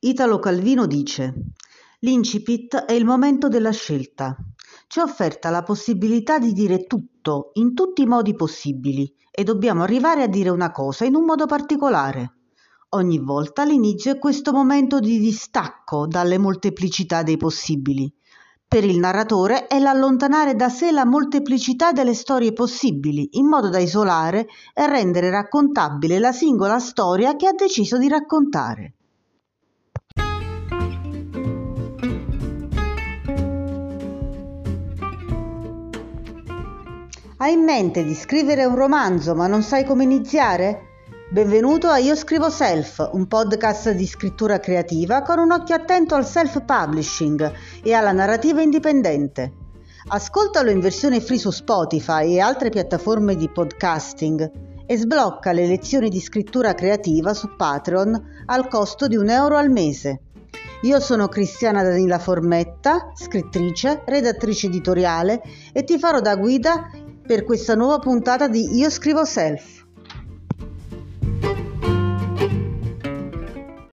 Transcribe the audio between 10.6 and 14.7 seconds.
cosa in un modo particolare. Ogni volta l'inizio è questo